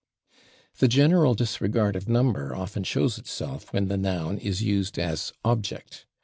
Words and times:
The 0.79 0.87
general 0.87 1.35
disregard 1.35 1.95
of 1.95 2.09
number 2.09 2.55
often 2.55 2.83
shows 2.83 3.19
itself 3.19 3.71
when 3.71 3.87
the 3.87 3.97
noun 3.97 4.39
is 4.39 4.63
used 4.63 4.97
as 4.97 5.31
object. 5.45 6.07